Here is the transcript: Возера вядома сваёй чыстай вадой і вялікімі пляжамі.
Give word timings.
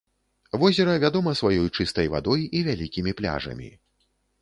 Возера 0.63 0.95
вядома 1.03 1.35
сваёй 1.41 1.69
чыстай 1.77 2.07
вадой 2.17 2.49
і 2.57 2.65
вялікімі 2.71 3.11
пляжамі. 3.21 3.73